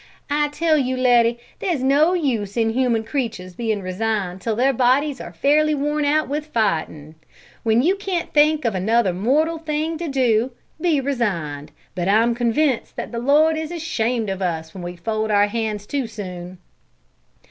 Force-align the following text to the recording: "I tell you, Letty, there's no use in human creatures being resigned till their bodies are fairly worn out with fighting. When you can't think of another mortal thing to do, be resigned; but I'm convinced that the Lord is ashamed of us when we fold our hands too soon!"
"I 0.31 0.47
tell 0.47 0.79
you, 0.79 0.97
Letty, 0.97 1.37
there's 1.59 1.83
no 1.83 2.15
use 2.15 2.57
in 2.57 2.71
human 2.71 3.03
creatures 3.03 3.53
being 3.53 3.83
resigned 3.83 4.41
till 4.41 4.55
their 4.55 4.73
bodies 4.73 5.21
are 5.21 5.31
fairly 5.31 5.75
worn 5.75 6.05
out 6.05 6.27
with 6.27 6.47
fighting. 6.47 7.13
When 7.61 7.83
you 7.83 7.95
can't 7.95 8.33
think 8.33 8.65
of 8.65 8.73
another 8.73 9.13
mortal 9.13 9.59
thing 9.59 9.99
to 9.99 10.07
do, 10.07 10.53
be 10.81 10.99
resigned; 10.99 11.71
but 11.93 12.07
I'm 12.09 12.33
convinced 12.33 12.95
that 12.95 13.11
the 13.11 13.19
Lord 13.19 13.55
is 13.55 13.71
ashamed 13.71 14.31
of 14.31 14.41
us 14.41 14.73
when 14.73 14.81
we 14.81 14.95
fold 14.95 15.29
our 15.29 15.45
hands 15.49 15.85
too 15.85 16.07
soon!" 16.07 16.57